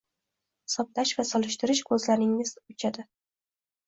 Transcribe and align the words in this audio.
Hisoblash 0.69 1.11
va 1.19 1.25
solishtirish, 1.31 1.81
ko'zlaringiz 1.89 2.55
o'chadi 2.73 3.05